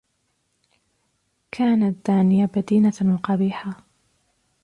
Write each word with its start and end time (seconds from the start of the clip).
كانت 1.51 2.07
دانية 2.07 2.45
بدينة 2.45 2.93
و 3.01 3.17
قبيحة. 3.23 3.77